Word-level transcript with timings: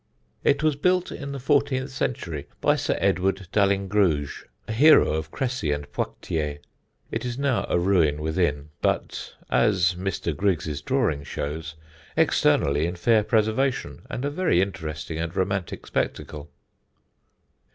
It 0.43 0.63
was 0.63 0.75
built 0.75 1.11
in 1.11 1.31
the 1.31 1.39
fourteenth 1.39 1.91
century 1.91 2.47
by 2.59 2.75
Sir 2.75 2.97
Edward 2.99 3.47
Dalyngruge, 3.51 4.45
a 4.67 4.73
hero 4.73 5.13
of 5.13 5.29
Cressy 5.29 5.71
and 5.71 5.85
Poictiers. 5.91 6.57
It 7.11 7.23
is 7.23 7.37
now 7.37 7.67
a 7.69 7.77
ruin 7.77 8.19
within, 8.19 8.69
but 8.81 9.35
(as 9.51 9.93
Mr. 9.93 10.35
Griggs' 10.35 10.81
drawing 10.81 11.23
shows) 11.23 11.75
externally 12.17 12.87
in 12.87 12.95
fair 12.95 13.23
preservation 13.23 14.01
and 14.09 14.25
a 14.25 14.31
very 14.31 14.59
interesting 14.59 15.19
and 15.19 15.35
romantic 15.35 15.85
spectacle. 15.85 16.49